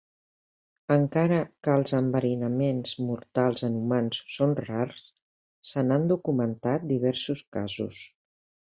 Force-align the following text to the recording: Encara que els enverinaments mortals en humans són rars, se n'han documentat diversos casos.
Encara 0.93 1.37
que 1.67 1.75
els 1.79 1.93
enverinaments 1.97 2.95
mortals 3.11 3.67
en 3.69 3.77
humans 3.83 4.25
són 4.39 4.59
rars, 4.63 5.05
se 5.75 5.87
n'han 5.89 6.13
documentat 6.17 6.93
diversos 6.97 7.49
casos. 7.61 8.05